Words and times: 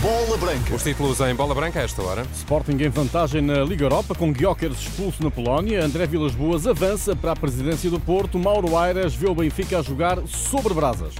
Bola 0.00 0.36
Branca. 0.36 0.74
Os 0.74 0.82
títulos 0.82 1.20
em 1.20 1.34
bola 1.34 1.54
branca 1.54 1.80
a 1.80 1.82
esta 1.82 2.02
hora. 2.02 2.26
Sporting 2.32 2.76
em 2.80 2.88
vantagem 2.88 3.42
na 3.42 3.64
Liga 3.64 3.84
Europa, 3.84 4.14
com 4.14 4.32
Guiocers 4.32 4.78
expulso 4.78 5.22
na 5.22 5.30
Polónia. 5.30 5.84
André 5.84 6.06
Vilas 6.06 6.34
Boas 6.34 6.66
avança 6.66 7.16
para 7.16 7.32
a 7.32 7.36
presidência 7.36 7.90
do 7.90 7.98
Porto. 7.98 8.38
Mauro 8.38 8.76
Aires 8.76 9.14
vê 9.14 9.28
o 9.28 9.34
Benfica 9.34 9.78
a 9.78 9.82
jogar 9.82 10.18
sobre 10.26 10.74
brasas. 10.74 11.14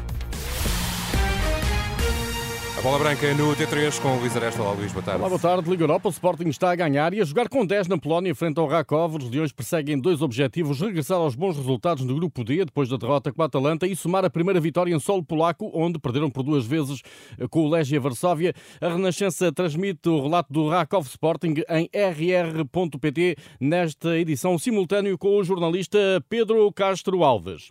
Bola 2.87 3.01
branca 3.01 3.35
no 3.35 3.49
T3 3.57 4.01
com 4.01 4.17
o 4.17 4.21
Luís 4.21 4.37
Aresta. 4.37 4.63
Olá, 4.63 4.71
Luís, 4.71 4.93
boa 4.93 5.03
tarde. 5.03 5.19
Olá, 5.19 5.29
boa 5.29 5.41
tarde. 5.41 5.69
Liga 5.69 5.83
Europa, 5.83 6.09
o 6.09 6.13
Sporting 6.13 6.47
está 6.47 6.71
a 6.71 6.77
ganhar 6.77 7.13
e 7.13 7.21
a 7.21 7.25
jogar 7.25 7.49
com 7.49 7.67
10 7.67 7.89
na 7.89 7.99
Polónia 7.99 8.33
frente 8.33 8.61
ao 8.61 8.69
Rakov. 8.69 9.17
Os 9.17 9.29
Leões 9.29 9.51
perseguem 9.51 10.01
dois 10.01 10.23
objetivos: 10.23 10.81
regressar 10.81 11.19
aos 11.19 11.35
bons 11.35 11.57
resultados 11.57 12.05
no 12.05 12.15
Grupo 12.15 12.45
D, 12.45 12.65
depois 12.65 12.89
da 12.89 12.97
derrota 12.97 13.33
com 13.33 13.43
a 13.43 13.47
Atalanta, 13.47 13.89
e 13.89 13.97
somar 13.97 14.25
a 14.25 14.31
primeira 14.31 14.61
vitória 14.61 14.95
em 14.95 15.01
solo 15.01 15.25
polaco, 15.25 15.69
onde 15.75 15.99
perderam 15.99 16.31
por 16.31 16.45
duas 16.45 16.65
vezes 16.65 17.03
com 17.51 17.65
o 17.65 17.69
Legia 17.69 17.99
Varsóvia. 17.99 18.55
A 18.81 18.87
Renascença 18.87 19.51
transmite 19.51 20.09
o 20.09 20.23
relato 20.23 20.53
do 20.53 20.69
Rakov 20.69 21.09
Sporting 21.09 21.55
em 21.69 21.91
rr.pt 21.93 23.37
nesta 23.61 24.17
edição 24.17 24.57
simultâneo 24.61 25.19
com 25.19 25.37
o 25.37 25.43
jornalista 25.43 25.99
Pedro 26.29 26.71
Castro 26.73 27.25
Alves. 27.25 27.69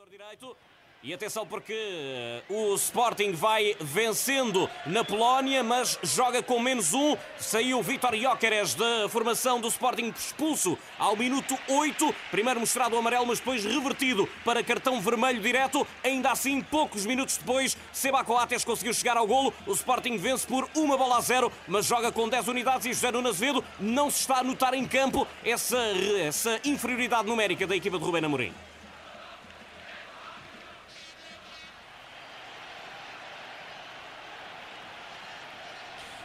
E 1.08 1.14
atenção 1.14 1.46
porque 1.46 1.72
eh, 1.72 2.42
o 2.50 2.74
Sporting 2.74 3.34
vai 3.34 3.76
vencendo 3.80 4.68
na 4.88 5.04
Polónia, 5.04 5.64
mas 5.64 6.00
joga 6.02 6.42
com 6.42 6.60
menos 6.60 6.96
um. 6.96 7.16
Saiu 7.38 7.84
Vitor 7.84 8.16
Jóqueres 8.16 8.74
da 8.74 9.08
formação 9.08 9.62
do 9.62 9.68
Sporting 9.68 10.12
expulso 10.18 10.76
ao 10.98 11.16
minuto 11.16 11.56
8. 11.68 12.16
Primeiro 12.32 12.60
mostrado 12.60 12.98
amarelo, 12.98 13.28
mas 13.28 13.38
depois 13.38 13.64
revertido 13.64 14.28
para 14.44 14.64
cartão 14.64 15.00
vermelho 15.00 15.40
direto. 15.40 15.86
Ainda 16.04 16.32
assim, 16.32 16.60
poucos 16.60 17.06
minutos 17.06 17.38
depois, 17.38 17.78
Seba 17.94 18.24
Coates 18.24 18.66
conseguiu 18.66 18.92
chegar 18.96 19.16
ao 19.16 19.28
golo. 19.28 19.54
O 19.68 19.74
Sporting 19.74 20.18
vence 20.18 20.48
por 20.48 20.68
uma 20.74 20.98
bola 20.98 21.20
a 21.20 21.22
zero, 21.22 21.52
mas 21.68 21.86
joga 21.86 22.12
com 22.12 22.28
10 22.28 22.48
unidades 22.48 22.88
e 22.88 22.94
José 22.94 23.12
Nuno 23.12 23.30
Azevedo 23.30 23.64
não 23.80 24.10
se 24.10 24.22
está 24.22 24.40
a 24.40 24.44
notar 24.44 24.74
em 24.74 24.88
campo 24.88 25.28
essa, 25.44 25.78
essa 26.20 26.60
inferioridade 26.66 27.28
numérica 27.28 27.68
da 27.68 27.76
equipa 27.76 28.00
de 28.00 28.04
Rubén 28.04 28.26
Amorim. 28.26 28.56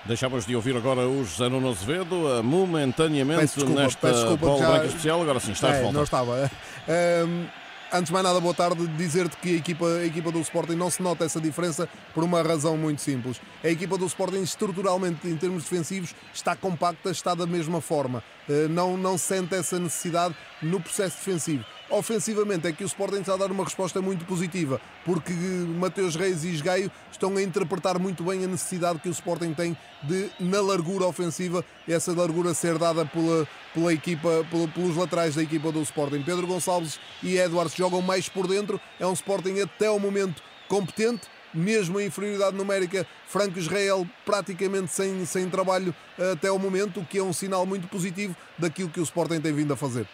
Deixávamos 0.06 0.46
de 0.46 0.56
ouvir 0.56 0.76
agora 0.76 1.00
o 1.06 1.24
José 1.24 1.48
Nuno 1.48 1.70
Azevedo, 1.70 2.42
momentaneamente 2.42 3.40
Peço 3.42 3.56
desculpa, 3.58 3.82
nesta 3.82 4.00
peço 4.08 4.18
desculpa, 4.20 4.46
bola 4.46 4.58
já- 4.58 4.70
branca 4.70 4.86
especial. 4.86 5.22
Agora 5.22 5.40
sim, 5.40 5.52
está 5.52 5.70
de 5.70 5.76
É, 5.76 5.80
volta. 5.82 5.92
não 5.96 6.02
estava. 6.04 6.50
Ahm, 6.88 7.46
antes 7.92 8.06
de 8.06 8.12
mais 8.12 8.24
nada, 8.24 8.40
boa 8.40 8.54
tarde. 8.54 8.86
Dizer-te 8.96 9.36
que 9.36 9.50
a 9.54 9.56
equipa, 9.58 9.84
a 9.86 10.06
equipa 10.06 10.32
do 10.32 10.40
Sporting 10.40 10.74
não 10.74 10.88
se 10.90 11.02
nota 11.02 11.24
essa 11.24 11.38
diferença 11.38 11.86
por 12.14 12.24
uma 12.24 12.42
razão 12.42 12.76
muito 12.78 13.02
simples. 13.02 13.40
A 13.62 13.68
equipa 13.68 13.98
do 13.98 14.06
Sporting, 14.06 14.42
estruturalmente, 14.42 15.28
em 15.28 15.36
termos 15.36 15.64
defensivos, 15.64 16.14
está 16.32 16.56
compacta, 16.56 17.10
está 17.10 17.34
da 17.34 17.46
mesma 17.46 17.82
forma. 17.82 18.22
Ah, 18.48 18.68
não, 18.70 18.96
não 18.96 19.18
sente 19.18 19.54
essa 19.54 19.78
necessidade 19.78 20.34
no 20.62 20.80
processo 20.80 21.16
defensivo. 21.16 21.64
Ofensivamente 21.88 22.68
é 22.68 22.72
que 22.72 22.84
o 22.84 22.86
Sporting 22.86 23.20
está 23.20 23.34
a 23.34 23.36
dar 23.36 23.50
uma 23.50 23.64
resposta 23.64 24.00
muito 24.00 24.24
positiva, 24.24 24.80
porque 25.04 25.32
Mateus 25.32 26.14
Reis 26.14 26.44
e 26.44 26.50
Esgaio 26.50 26.90
estão 27.10 27.36
a 27.36 27.42
interpretar 27.42 27.98
muito 27.98 28.22
bem 28.22 28.44
a 28.44 28.46
necessidade 28.46 29.00
que 29.00 29.08
o 29.08 29.12
Sporting 29.12 29.52
tem 29.54 29.76
de, 30.04 30.30
na 30.38 30.60
largura 30.60 31.06
ofensiva, 31.06 31.64
essa 31.88 32.12
largura 32.12 32.54
ser 32.54 32.78
dada 32.78 33.04
pela, 33.04 33.46
pela 33.74 33.92
equipa, 33.92 34.46
pela- 34.50 34.68
pelos 34.68 34.96
laterais 34.96 35.34
da 35.34 35.42
equipa 35.42 35.72
do 35.72 35.82
Sporting. 35.82 36.22
Pedro 36.22 36.46
Gonçalves 36.46 37.00
e 37.22 37.36
Edwards 37.36 37.74
jogam 37.76 38.00
mais 38.00 38.28
por 38.28 38.46
dentro, 38.46 38.80
é 39.00 39.06
um 39.06 39.12
Sporting 39.12 39.60
até 39.60 39.90
o 39.90 39.98
momento 39.98 40.42
competente, 40.68 41.22
mesmo 41.52 41.98
a 41.98 42.04
inferioridade 42.04 42.56
numérica, 42.56 43.04
Franco 43.26 43.58
Israel 43.58 44.06
praticamente 44.24 44.92
sem, 44.92 45.26
sem 45.26 45.50
trabalho 45.50 45.92
eh, 46.16 46.32
até 46.32 46.48
o 46.52 46.58
momento, 46.60 47.00
o 47.00 47.04
que 47.04 47.18
é 47.18 47.22
um 47.24 47.32
sinal 47.32 47.66
muito 47.66 47.88
positivo 47.88 48.36
daquilo 48.56 48.88
que 48.88 49.00
o 49.00 49.02
Sporting 49.02 49.40
tem 49.40 49.52
vindo 49.52 49.72
a 49.72 49.76
fazer. 49.76 50.06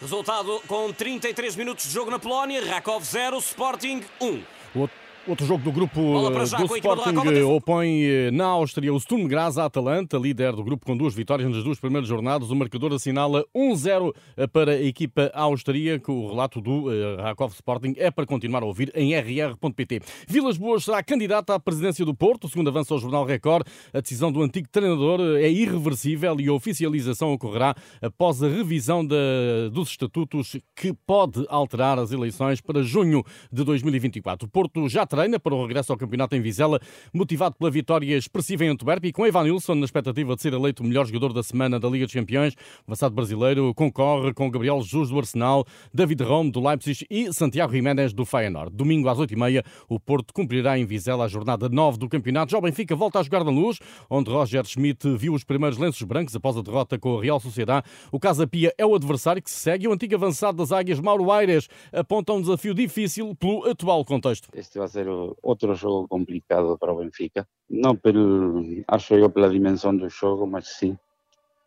Resultado 0.00 0.62
com 0.68 0.92
33 0.92 1.56
minutos 1.56 1.86
de 1.86 1.90
jogo 1.92 2.10
na 2.10 2.18
Polónia, 2.18 2.64
Rakov 2.64 3.02
0, 3.04 3.38
Sporting 3.38 4.02
1. 4.20 4.42
Outro- 4.74 5.07
Outro 5.28 5.44
jogo 5.46 5.62
do 5.62 5.70
grupo 5.70 6.00
eh, 6.00 6.46
já 6.46 6.56
do 6.58 6.64
Sporting 6.76 7.28
eh, 7.36 7.44
opõe 7.44 8.02
eh, 8.02 8.30
na 8.30 8.46
Áustria 8.46 8.92
o 8.94 8.98
Sturm 8.98 9.26
Graz 9.26 9.58
à 9.58 9.66
Atalanta, 9.66 10.16
líder 10.16 10.54
do 10.54 10.64
grupo 10.64 10.86
com 10.86 10.96
duas 10.96 11.14
vitórias 11.14 11.50
nas 11.50 11.62
duas 11.62 11.78
primeiras 11.78 12.08
jornadas. 12.08 12.50
O 12.50 12.56
marcador 12.56 12.94
assinala 12.94 13.44
1-0 13.54 14.14
para 14.52 14.72
a 14.72 14.82
equipa 14.82 15.30
austríaca. 15.34 16.10
O 16.10 16.28
relato 16.30 16.60
do 16.62 16.86
Rakov 17.22 17.52
Sporting 17.52 17.92
é 17.98 18.10
para 18.10 18.24
continuar 18.24 18.62
a 18.62 18.66
ouvir 18.66 18.90
em 18.94 19.12
rr.pt. 19.14 20.00
Vilas 20.26 20.56
Boas 20.56 20.84
será 20.84 21.02
candidata 21.02 21.54
à 21.54 21.60
presidência 21.60 22.04
do 22.06 22.14
Porto, 22.14 22.48
segundo 22.48 22.68
avança 22.68 22.94
o 22.94 22.98
Jornal 22.98 23.24
Record. 23.26 23.66
A 23.92 24.00
decisão 24.00 24.32
do 24.32 24.40
antigo 24.42 24.68
treinador 24.70 25.20
é 25.36 25.50
irreversível 25.50 26.40
e 26.40 26.48
a 26.48 26.52
oficialização 26.54 27.32
ocorrerá 27.34 27.74
após 28.00 28.42
a 28.42 28.48
revisão 28.48 29.04
da- 29.06 29.68
dos 29.70 29.90
estatutos 29.90 30.56
que 30.74 30.94
pode 31.06 31.44
alterar 31.50 31.98
as 31.98 32.12
eleições 32.12 32.60
para 32.62 32.82
junho 32.82 33.22
de 33.52 33.62
2024. 33.62 34.46
O 34.46 34.50
Porto 34.50 34.88
já 34.88 35.04
treina 35.18 35.40
para 35.40 35.52
o 35.52 35.62
regresso 35.62 35.90
ao 35.90 35.98
campeonato 35.98 36.36
em 36.36 36.40
Vizela, 36.40 36.78
motivado 37.12 37.56
pela 37.56 37.68
vitória 37.68 38.16
expressiva 38.16 38.64
em 38.64 38.68
Antuérpia 38.68 39.08
e 39.08 39.12
com 39.12 39.26
Evan 39.26 39.42
Nilsson 39.42 39.74
na 39.74 39.84
expectativa 39.84 40.36
de 40.36 40.40
ser 40.40 40.52
eleito 40.52 40.80
o 40.80 40.86
melhor 40.86 41.06
jogador 41.06 41.32
da 41.32 41.42
semana 41.42 41.80
da 41.80 41.88
Liga 41.88 42.04
dos 42.04 42.14
Campeões. 42.14 42.54
O 42.86 42.92
avançado 42.92 43.16
brasileiro 43.16 43.74
concorre 43.74 44.32
com 44.32 44.48
Gabriel 44.48 44.80
Jesus 44.80 45.10
do 45.10 45.18
Arsenal, 45.18 45.66
David 45.92 46.22
Rome 46.22 46.52
do 46.52 46.64
Leipzig 46.64 47.04
e 47.10 47.32
Santiago 47.32 47.72
Jiménez 47.72 48.12
do 48.12 48.24
Feyenoord. 48.24 48.76
Domingo 48.76 49.08
às 49.08 49.18
8h30, 49.18 49.64
o 49.88 49.98
Porto 49.98 50.32
cumprirá 50.32 50.78
em 50.78 50.86
Vizela 50.86 51.24
a 51.24 51.28
jornada 51.28 51.68
9 51.68 51.98
do 51.98 52.08
campeonato. 52.08 52.52
Já 52.52 52.58
o 52.58 52.60
Benfica 52.60 52.94
volta 52.94 53.18
a 53.18 53.22
jogar 53.24 53.42
na 53.42 53.50
luz, 53.50 53.80
onde 54.08 54.30
Roger 54.30 54.64
Schmidt 54.66 55.16
viu 55.16 55.34
os 55.34 55.42
primeiros 55.42 55.78
lenços 55.78 56.02
brancos 56.04 56.36
após 56.36 56.56
a 56.56 56.62
derrota 56.62 56.96
com 56.96 57.18
a 57.18 57.22
Real 57.24 57.40
Sociedade. 57.40 57.88
O 58.12 58.20
Casa 58.20 58.46
Pia 58.46 58.72
é 58.78 58.86
o 58.86 58.94
adversário 58.94 59.42
que 59.42 59.50
se 59.50 59.58
segue 59.58 59.86
e 59.86 59.88
o 59.88 59.92
antigo 59.92 60.14
avançado 60.14 60.58
das 60.58 60.70
Águias, 60.70 61.00
Mauro 61.00 61.32
Aires, 61.32 61.66
aponta 61.92 62.32
um 62.32 62.40
desafio 62.40 62.72
difícil 62.72 63.34
pelo 63.34 63.68
atual 63.68 64.04
contexto. 64.04 64.48
Este 64.54 64.78
va 64.78 64.84
a 64.84 64.88
ser 64.98 65.08
outro 65.42 65.74
jogo 65.74 66.08
complicado 66.08 66.76
para 66.78 66.92
o 66.92 66.98
Benfica. 66.98 67.46
Não 67.68 67.94
pelo, 67.94 68.64
acho 68.88 69.14
eu 69.14 69.30
pela 69.30 69.48
dimensão 69.48 69.96
do 69.96 70.08
jogo, 70.08 70.46
mas 70.46 70.68
sim 70.68 70.98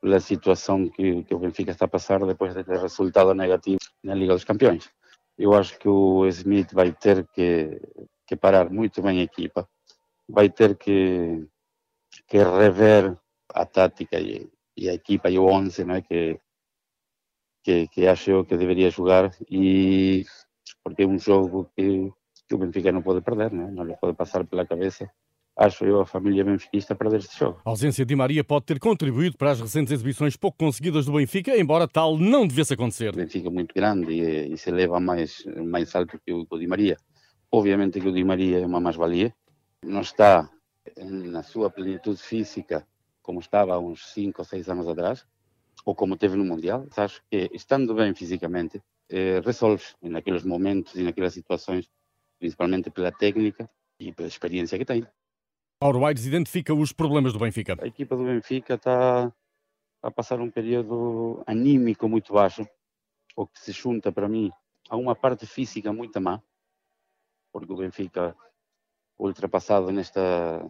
pela 0.01 0.19
situação 0.19 0.89
que, 0.89 1.23
que 1.23 1.35
o 1.35 1.39
Benfica 1.39 1.71
está 1.71 1.85
a 1.85 1.87
passar 1.87 2.25
depois 2.25 2.53
de 2.53 2.63
ter 2.63 2.79
resultado 2.79 3.33
negativo 3.33 3.79
na 4.03 4.15
Liga 4.15 4.33
dos 4.33 4.43
Campeões. 4.43 4.89
Eu 5.37 5.53
acho 5.53 5.77
que 5.79 5.87
o 5.87 6.25
Smith 6.27 6.73
vai 6.73 6.91
ter 6.91 7.27
que, 7.27 7.79
que 8.27 8.35
parar 8.35 8.69
muito 8.69 9.01
bem 9.01 9.19
a 9.19 9.23
equipa, 9.23 9.69
vai 10.27 10.49
ter 10.49 10.75
que, 10.75 11.47
que 12.27 12.37
rever 12.37 13.15
a 13.53 13.65
tática 13.65 14.19
e, 14.19 14.49
e 14.75 14.89
a 14.89 14.93
equipa 14.93 15.29
e 15.29 15.37
o 15.37 15.45
11 15.45 15.85
não 15.85 15.95
é? 15.95 16.01
que, 16.01 16.39
que, 17.63 17.87
que 17.87 18.07
acho 18.07 18.31
eu 18.31 18.45
que 18.45 18.57
deveria 18.57 18.89
jogar 18.89 19.31
e 19.49 20.25
porque 20.83 21.03
é 21.03 21.07
um 21.07 21.19
jogo 21.19 21.69
que, 21.75 22.11
que 22.51 22.56
o 22.56 22.57
Benfica 22.57 22.91
não 22.91 23.01
pode 23.01 23.22
perder, 23.22 23.50
não, 23.51 23.67
é? 23.67 23.72
não 23.72 23.84
lhe 23.85 23.95
pode 23.95 24.16
passar 24.17 24.45
pela 24.45 24.66
cabeça. 24.66 25.09
Acho 25.56 25.85
eu 25.85 26.01
a 26.01 26.06
família 26.06 26.44
benfiquista 26.44 26.95
perder 26.95 27.19
este 27.19 27.38
jogo. 27.38 27.62
A 27.66 27.69
ausência 27.69 28.06
de 28.06 28.09
Di 28.09 28.16
Maria 28.16 28.44
pode 28.44 28.66
ter 28.66 28.79
contribuído 28.79 29.38
para 29.38 29.51
as 29.51 29.59
recentes 29.59 29.91
exibições 29.91 30.35
pouco 30.38 30.57
conseguidas 30.57 31.06
do 31.06 31.13
Benfica, 31.13 31.57
embora 31.57 31.88
tal 31.88 32.17
não 32.17 32.47
devesse 32.47 32.73
acontecer. 32.73 33.09
O 33.09 33.17
Benfica 33.17 33.47
é 33.47 33.51
muito 33.51 33.73
grande 33.73 34.11
e, 34.11 34.53
e 34.53 34.57
se 34.57 34.69
eleva 34.69 35.00
mais, 35.00 35.44
mais 35.66 35.94
alto 35.94 36.19
que 36.25 36.34
o, 36.34 36.45
o 36.50 36.57
Di 36.57 36.67
Maria. 36.67 36.97
Obviamente 37.51 38.00
que 38.00 38.07
o 38.07 38.13
Di 38.13 38.23
Maria 38.23 38.59
é 38.59 38.66
uma 38.66 38.79
mais-valia, 38.79 39.34
não 39.85 40.01
está 40.01 40.50
na 40.97 41.44
sua 41.44 41.69
plenitude 41.69 42.22
física 42.22 42.88
como 43.22 43.40
estava 43.40 43.73
há 43.75 43.79
uns 43.79 44.07
5 44.13 44.41
ou 44.41 44.45
6 44.45 44.69
anos 44.69 44.88
atrás, 44.88 45.25
ou 45.85 45.94
como 45.94 46.17
teve 46.17 46.35
no 46.35 46.45
Mundial. 46.45 46.88
Acho 46.95 47.22
que 47.29 47.50
estando 47.53 47.94
bem 47.94 48.13
fisicamente, 48.16 48.81
eh, 49.09 49.41
resolve 49.44 49.84
naqueles 50.01 50.44
momentos 50.44 50.95
e 50.95 51.03
naquelas 51.03 51.34
situações, 51.34 51.90
principalmente 52.41 52.90
pela 52.90 53.12
técnica 53.12 53.69
e 54.00 54.12
pela 54.12 54.28
experiência 54.28 54.79
que 54.79 54.84
tem. 54.84 55.06
Mauro 55.79 56.03
Aires 56.05 56.26
identifica 56.26 56.73
os 56.73 56.91
problemas 56.91 57.34
do 57.34 57.40
Benfica. 57.40 57.78
A 57.79 57.85
equipa 57.85 58.17
do 58.17 58.23
Benfica 58.23 58.73
está 58.73 59.32
a 60.02 60.09
passar 60.09 60.41
um 60.41 60.49
período 60.49 61.43
anímico 61.46 62.09
muito 62.09 62.34
baixo, 62.34 62.67
o 63.35 63.46
que 63.46 63.59
se 63.59 63.72
junta 63.72 64.11
para 64.11 64.28
mim 64.28 64.52
a 64.90 64.97
uma 64.97 65.16
parte 65.16 65.46
física 65.46 65.93
muito 65.93 66.20
má, 66.20 66.41
porque 67.53 67.72
o 67.72 67.78
Benfica, 67.78 68.35
ultrapassado 69.20 69.91
nesta, 69.91 70.67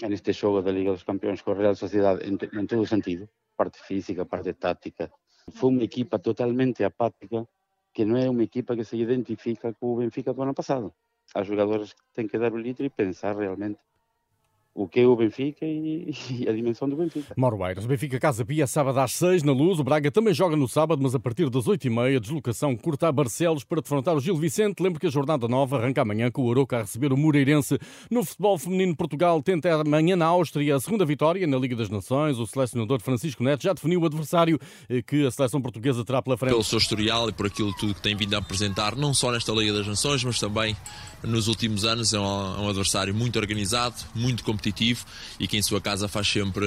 neste 0.00 0.32
jogo 0.32 0.62
da 0.62 0.70
Liga 0.70 0.92
dos 0.92 1.02
Campeões 1.02 1.42
com 1.42 1.50
a 1.50 1.54
Real 1.54 1.74
Sociedade, 1.74 2.22
em, 2.24 2.34
em 2.60 2.66
todo 2.66 2.82
o 2.82 2.86
sentido, 2.86 3.28
parte 3.56 3.80
física, 3.82 4.24
parte 4.24 4.52
tática, 4.52 5.12
foi 5.50 5.70
uma 5.70 5.82
equipa 5.82 6.20
totalmente 6.20 6.84
apática, 6.84 7.48
que 7.94 8.04
não 8.04 8.16
é 8.16 8.28
uma 8.28 8.42
equipa 8.42 8.74
que 8.76 8.84
se 8.84 8.96
identifica 8.96 9.72
com 9.72 9.94
o 9.94 9.96
Benfica 9.96 10.34
do 10.34 10.42
ano 10.42 10.52
passado. 10.52 10.92
Há 11.34 11.42
jogadores 11.44 11.92
que 11.92 12.02
têm 12.12 12.26
que 12.26 12.38
dar 12.38 12.52
o 12.52 12.58
litro 12.58 12.84
e 12.84 12.90
pensar 12.90 13.36
realmente 13.36 13.78
o 14.74 14.88
que 14.88 15.00
é 15.00 15.06
o 15.06 15.14
Benfica 15.14 15.64
e, 15.64 16.10
e 16.40 16.48
a 16.48 16.52
dimensão 16.52 16.88
do 16.88 16.96
Benfica. 16.96 17.32
Morueiros, 17.36 17.86
Benfica 17.86 18.18
Casa 18.18 18.44
Pia, 18.44 18.66
sábado 18.66 18.98
às 18.98 19.12
6 19.12 19.44
na 19.44 19.52
Luz. 19.52 19.78
O 19.78 19.84
Braga 19.84 20.10
também 20.10 20.34
joga 20.34 20.56
no 20.56 20.68
sábado, 20.68 21.00
mas 21.00 21.14
a 21.14 21.20
partir 21.20 21.48
das 21.48 21.66
8h30, 21.66 22.18
deslocação 22.18 22.76
curta 22.76 23.06
a 23.06 23.12
Barcelos 23.12 23.62
para 23.62 23.80
defrontar 23.80 24.16
o 24.16 24.20
Gil 24.20 24.36
Vicente. 24.36 24.82
Lembro 24.82 24.98
que 24.98 25.06
a 25.06 25.10
jornada 25.10 25.46
nova 25.46 25.78
arranca 25.78 26.02
amanhã 26.02 26.30
com 26.30 26.42
o 26.42 26.50
Aroca 26.50 26.78
a 26.78 26.80
receber 26.80 27.12
o 27.12 27.16
Moreirense. 27.16 27.78
No 28.10 28.24
futebol 28.24 28.58
feminino, 28.58 28.96
Portugal 28.96 29.40
tenta 29.40 29.80
amanhã 29.80 30.16
na 30.16 30.26
Áustria 30.26 30.74
a 30.74 30.80
segunda 30.80 31.04
vitória 31.04 31.46
na 31.46 31.56
Liga 31.56 31.76
das 31.76 31.88
Nações. 31.88 32.38
O 32.38 32.46
selecionador 32.46 33.00
Francisco 33.00 33.44
Neto 33.44 33.62
já 33.62 33.72
definiu 33.72 34.00
o 34.00 34.06
adversário 34.06 34.58
eh, 34.88 35.02
que 35.02 35.24
a 35.24 35.30
seleção 35.30 35.62
portuguesa 35.62 36.04
terá 36.04 36.20
pela 36.20 36.36
frente. 36.36 36.50
Pelo 36.50 36.64
seu 36.64 36.78
historial 36.78 37.28
e 37.28 37.32
por 37.32 37.46
aquilo 37.46 37.72
tudo 37.74 37.94
que 37.94 38.02
tem 38.02 38.16
vindo 38.16 38.34
a 38.34 38.38
apresentar, 38.38 38.96
não 38.96 39.14
só 39.14 39.30
nesta 39.30 39.52
Liga 39.52 39.72
das 39.72 39.86
Nações, 39.86 40.24
mas 40.24 40.40
também 40.40 40.76
nos 41.22 41.46
últimos 41.46 41.84
anos. 41.84 42.12
É 42.12 42.18
um, 42.18 42.22
é 42.22 42.60
um 42.60 42.68
adversário 42.68 43.14
muito 43.14 43.38
organizado, 43.38 43.94
muito 44.14 44.42
competitivo 44.42 44.63
e 45.38 45.46
que 45.46 45.56
em 45.56 45.62
sua 45.62 45.80
casa 45.80 46.08
faz 46.08 46.26
sempre 46.26 46.66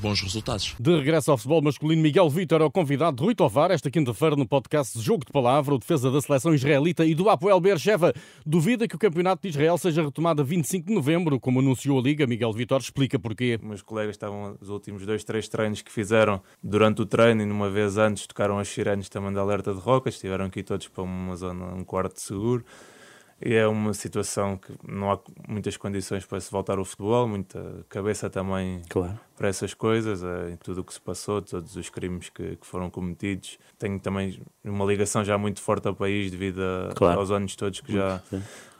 bons 0.00 0.20
resultados. 0.20 0.74
De 0.78 0.96
regresso 0.96 1.30
ao 1.30 1.36
futebol 1.36 1.62
masculino, 1.62 2.02
Miguel 2.02 2.28
Vitor 2.28 2.60
é 2.60 2.64
o 2.64 2.70
convidado 2.70 3.16
de 3.16 3.22
Rui 3.22 3.34
Tovar 3.34 3.70
esta 3.70 3.90
quinta-feira 3.90 4.36
no 4.36 4.46
podcast 4.46 5.00
Jogo 5.00 5.24
de 5.24 5.32
Palavra, 5.32 5.74
o 5.74 5.78
defesa 5.78 6.10
da 6.10 6.20
seleção 6.20 6.54
israelita 6.54 7.04
e 7.04 7.14
do 7.14 7.28
Apoel 7.28 7.60
Beersheva. 7.60 8.12
Duvida 8.44 8.88
que 8.88 8.96
o 8.96 8.98
campeonato 8.98 9.42
de 9.42 9.48
Israel 9.48 9.78
seja 9.78 10.02
retomado 10.02 10.42
a 10.42 10.44
25 10.44 10.86
de 10.86 10.94
novembro, 10.94 11.38
como 11.38 11.60
anunciou 11.60 11.98
a 11.98 12.02
Liga. 12.02 12.26
Miguel 12.26 12.52
Vitor 12.52 12.80
explica 12.80 13.18
porquê. 13.18 13.58
Meus 13.62 13.82
colegas 13.82 14.14
estavam 14.14 14.56
os 14.60 14.68
últimos 14.68 15.04
dois, 15.04 15.24
três 15.24 15.48
treinos 15.48 15.82
que 15.82 15.92
fizeram 15.92 16.40
durante 16.62 17.02
o 17.02 17.06
treino 17.06 17.42
e 17.42 17.46
numa 17.46 17.70
vez 17.70 17.96
antes 17.96 18.26
tocaram 18.26 18.58
as 18.58 18.68
sirenes 18.68 19.08
também 19.08 19.32
da 19.32 19.40
alerta 19.40 19.72
de 19.72 19.80
rocas, 19.80 20.14
estiveram 20.14 20.46
aqui 20.46 20.62
todos 20.62 20.88
para 20.88 21.02
uma 21.02 21.36
zona, 21.36 21.74
um 21.74 21.84
quarto 21.84 22.20
seguro. 22.20 22.64
É 23.40 23.66
uma 23.66 23.92
situação 23.92 24.56
que 24.56 24.72
não 24.86 25.12
há 25.12 25.18
muitas 25.46 25.76
condições 25.76 26.24
para 26.24 26.40
se 26.40 26.50
voltar 26.50 26.78
ao 26.78 26.84
futebol, 26.84 27.28
muita 27.28 27.84
cabeça 27.88 28.30
também 28.30 28.80
claro. 28.88 29.18
Para 29.36 29.48
essas 29.48 29.74
coisas, 29.74 30.22
eh, 30.22 30.52
em 30.52 30.56
tudo 30.56 30.80
o 30.80 30.84
que 30.84 30.94
se 30.94 31.00
passou, 31.00 31.42
todos 31.42 31.76
os 31.76 31.90
crimes 31.90 32.30
que, 32.30 32.56
que, 32.56 32.66
foram 32.66 32.88
cometidos. 32.88 33.58
Tenho 33.78 34.00
também 34.00 34.40
uma 34.64 34.84
ligação 34.84 35.22
já 35.22 35.36
muito 35.36 35.60
forte 35.60 35.86
ao 35.86 35.94
país 35.94 36.30
devido 36.30 36.60
a, 36.62 36.94
claro. 36.94 37.20
aos 37.20 37.30
anos 37.30 37.54
todos 37.54 37.80
que 37.80 37.92
já, 37.92 38.22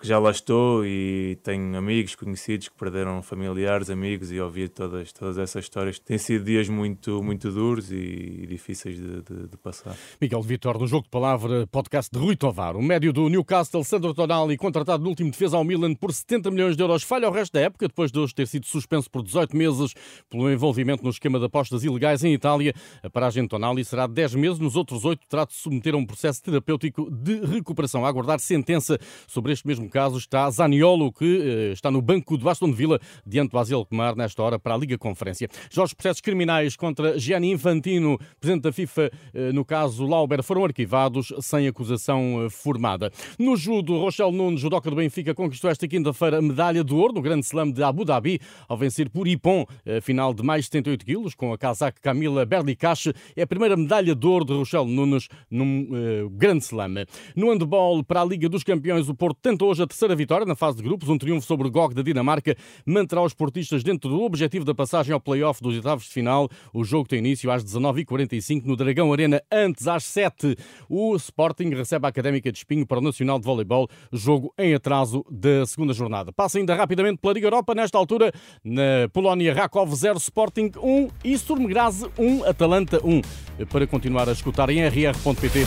que 0.00 0.06
já 0.06 0.18
lá 0.18 0.30
estou 0.30 0.84
e 0.84 1.38
tenho 1.42 1.76
amigos, 1.76 2.14
conhecidos 2.14 2.68
que 2.68 2.76
perderam 2.76 3.22
familiares, 3.22 3.90
amigos 3.90 4.32
e 4.32 4.40
ouvir 4.40 4.68
todas, 4.70 5.12
todas 5.12 5.36
essas 5.36 5.64
histórias. 5.64 5.98
Têm 5.98 6.16
sido 6.16 6.44
dias 6.44 6.68
muito, 6.68 7.22
muito 7.22 7.50
duros 7.50 7.92
e 7.92 8.46
difíceis 8.48 8.96
de, 8.96 9.22
de, 9.22 9.48
de 9.48 9.56
passar. 9.58 9.94
Miguel 10.20 10.42
Vitor, 10.42 10.78
no 10.78 10.86
Jogo 10.86 11.04
de 11.04 11.10
Palavra, 11.10 11.66
podcast 11.66 12.10
de 12.10 12.18
Rui 12.18 12.34
Tovar. 12.34 12.76
O 12.76 12.82
médio 12.82 13.12
do 13.12 13.28
Newcastle, 13.28 13.84
Sandro 13.84 14.14
Tonali, 14.14 14.56
contratado 14.56 15.02
no 15.02 15.10
último 15.10 15.30
defesa 15.30 15.56
ao 15.56 15.64
Milan 15.64 15.94
por 15.94 16.12
70 16.12 16.50
milhões 16.50 16.76
de 16.76 16.82
euros, 16.82 17.02
falha 17.02 17.28
o 17.28 17.32
resto 17.32 17.52
da 17.52 17.60
época, 17.60 17.88
depois 17.88 18.10
de 18.10 18.18
hoje 18.18 18.34
ter 18.34 18.46
sido 18.46 18.66
suspenso 18.66 19.10
por 19.10 19.22
18 19.22 19.56
meses 19.56 19.94
pelo 20.30 20.45
envolvimento 20.50 21.02
no 21.02 21.10
esquema 21.10 21.38
de 21.38 21.46
apostas 21.46 21.84
ilegais 21.84 22.24
em 22.24 22.32
Itália. 22.32 22.74
A 23.02 23.10
paragem 23.10 23.42
de 23.42 23.48
Tonali 23.48 23.84
será 23.84 24.06
de 24.06 24.14
10 24.14 24.34
meses, 24.34 24.58
nos 24.58 24.76
outros 24.76 25.04
8 25.04 25.26
terá 25.28 25.44
de 25.44 25.54
submeter 25.54 25.94
a 25.94 25.96
um 25.96 26.06
processo 26.06 26.42
terapêutico 26.42 27.10
de 27.10 27.40
recuperação. 27.44 28.04
A 28.04 28.08
aguardar 28.08 28.38
sentença 28.40 28.98
sobre 29.26 29.52
este 29.52 29.66
mesmo 29.66 29.88
caso 29.88 30.18
está 30.18 30.48
Zaniolo, 30.50 31.12
que 31.12 31.24
eh, 31.24 31.72
está 31.72 31.90
no 31.90 32.00
banco 32.00 32.38
de 32.38 32.48
Aston 32.48 32.72
Villa, 32.72 33.00
diante 33.26 33.52
do 33.52 33.58
Azel 33.58 33.84
Comar, 33.84 34.16
nesta 34.16 34.42
hora, 34.42 34.58
para 34.58 34.74
a 34.74 34.78
Liga 34.78 34.96
Conferência. 34.98 35.48
Já 35.70 35.82
os 35.82 35.92
processos 35.92 36.20
criminais 36.20 36.76
contra 36.76 37.18
Gianni 37.18 37.52
Infantino, 37.52 38.18
presidente 38.40 38.62
da 38.62 38.72
FIFA, 38.72 39.10
eh, 39.34 39.52
no 39.52 39.64
caso 39.64 40.06
Lauber, 40.06 40.42
foram 40.42 40.64
arquivados 40.64 41.32
sem 41.40 41.66
acusação 41.68 42.44
eh, 42.44 42.50
formada. 42.50 43.10
No 43.38 43.56
judo, 43.56 43.98
Rochelle 43.98 44.32
Nunes, 44.32 44.60
judoca 44.60 44.90
do 44.90 44.96
Benfica, 44.96 45.34
conquistou 45.34 45.70
esta 45.70 45.86
quinta-feira 45.86 46.38
a 46.38 46.42
medalha 46.42 46.82
de 46.82 46.94
ouro 46.94 47.14
no 47.14 47.22
Grande 47.22 47.46
Slam 47.46 47.70
de 47.70 47.82
Abu 47.82 48.04
Dhabi, 48.04 48.40
ao 48.68 48.76
vencer 48.76 49.10
por 49.10 49.26
Ipon, 49.26 49.66
final 50.02 50.32
de 50.36 50.42
mais 50.42 50.60
de 50.60 50.66
78 50.66 51.04
quilos, 51.04 51.34
com 51.34 51.52
a 51.52 51.58
casaca 51.58 52.00
Camila 52.00 52.44
Berlicache. 52.44 53.12
É 53.34 53.42
a 53.42 53.46
primeira 53.46 53.76
medalha 53.76 54.14
de 54.14 54.26
ouro 54.26 54.44
de 54.44 54.52
Rochelle 54.52 54.88
Nunes 54.88 55.28
num 55.50 55.88
uh, 55.90 56.30
Grande 56.30 56.64
Slam. 56.64 57.06
No 57.34 57.50
handball, 57.50 58.04
para 58.04 58.22
a 58.22 58.24
Liga 58.24 58.48
dos 58.48 58.62
Campeões, 58.62 59.08
o 59.08 59.14
Porto 59.14 59.38
tenta 59.40 59.64
hoje 59.64 59.82
a 59.82 59.86
terceira 59.86 60.14
vitória 60.14 60.46
na 60.46 60.54
fase 60.54 60.76
de 60.76 60.82
grupos, 60.82 61.08
um 61.08 61.18
triunfo 61.18 61.46
sobre 61.46 61.66
o 61.66 61.70
GOG 61.70 61.94
da 61.94 62.02
Dinamarca, 62.02 62.56
manterá 62.84 63.22
os 63.22 63.34
portistas 63.34 63.82
dentro 63.82 64.10
do 64.10 64.22
objetivo 64.22 64.64
da 64.64 64.74
passagem 64.74 65.12
ao 65.12 65.20
play-off 65.20 65.62
dos 65.62 65.74
oitavos 65.74 66.04
de 66.04 66.10
final. 66.10 66.48
O 66.72 66.84
jogo 66.84 67.08
tem 67.08 67.18
início 67.18 67.50
às 67.50 67.64
19h45 67.64 68.64
no 68.64 68.76
Dragão 68.76 69.12
Arena, 69.12 69.42
antes 69.50 69.88
às 69.88 70.04
7 70.04 70.56
O 70.88 71.16
Sporting 71.16 71.70
recebe 71.70 72.06
a 72.06 72.08
Académica 72.08 72.52
de 72.52 72.58
Espinho 72.58 72.86
para 72.86 72.98
o 72.98 73.02
Nacional 73.02 73.38
de 73.38 73.44
Voleibol, 73.44 73.88
jogo 74.12 74.52
em 74.58 74.74
atraso 74.74 75.24
da 75.30 75.64
segunda 75.66 75.92
jornada. 75.92 76.32
Passa 76.32 76.58
ainda 76.58 76.74
rapidamente 76.74 77.18
pela 77.18 77.34
Liga 77.34 77.46
Europa, 77.46 77.74
nesta 77.74 77.98
altura, 77.98 78.32
na 78.64 79.08
Polónia, 79.12 79.54
Rakov 79.54 79.94
0, 79.94 80.18
Sporting 80.26 80.72
1 80.76 81.08
e 81.24 81.38
Sturm 81.38 81.66
Graz 81.66 82.04
1, 82.18 82.44
Atalanta 82.44 83.00
1. 83.02 83.22
Para 83.66 83.86
continuar 83.86 84.28
a 84.28 84.32
escutar 84.32 84.68
em 84.70 84.86
rr.pt. 84.86 85.66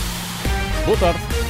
Boa 0.86 0.98
tarde. 0.98 1.49